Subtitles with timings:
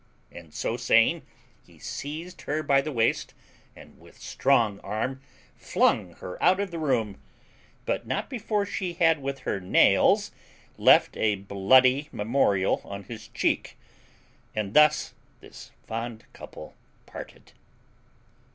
[0.31, 1.27] And so saying,
[1.63, 3.35] he seized her by the waist,
[3.75, 5.21] and with strong arm
[5.55, 7.21] flung her out of the room;
[7.85, 10.31] but not before she had with her nails
[10.75, 13.77] left a bloody memorial on his cheek:
[14.55, 16.73] and thus this fond couple
[17.05, 17.51] parted.